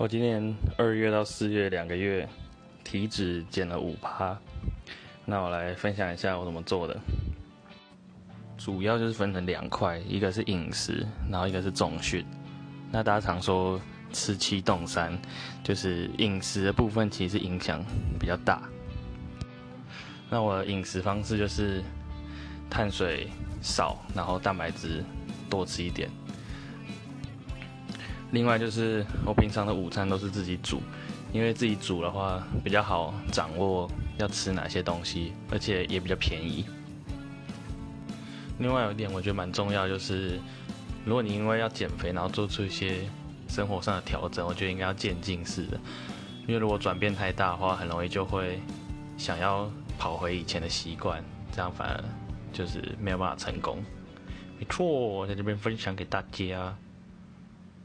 [0.00, 2.26] 我今年二月到四月两个月，
[2.82, 4.34] 体脂减了五趴。
[5.26, 6.98] 那我来分享一下我怎么做的。
[8.56, 12.24] 主要就是分成两块，一个是饮食，然后一个是重训。
[12.90, 13.78] 那大家常说
[14.10, 15.12] 吃七动三，
[15.62, 17.84] 就是饮食的部分其实影响
[18.18, 18.62] 比较大。
[20.30, 21.82] 那我的饮食方式就是
[22.70, 23.28] 碳水
[23.60, 25.04] 少，然后蛋白质
[25.50, 26.08] 多吃一点。
[28.32, 30.80] 另外就是我平常的午餐都是自己煮，
[31.32, 36.64] 因为自己煮的话比较好掌握要吃哪些东西，而且也比较便宜。
[38.58, 40.38] 另外有一点我觉得蛮重要，就是
[41.04, 42.98] 如果你因为要减肥，然后做出一些
[43.48, 45.80] 生活上的调整，我觉得应该要渐进式的，
[46.46, 48.60] 因为如果转变太大的话，很容易就会
[49.16, 49.68] 想要
[49.98, 52.04] 跑回以前的习惯，这样反而
[52.52, 53.82] 就是没有办法成功。
[54.58, 56.76] 没错，我在这边分享给大家。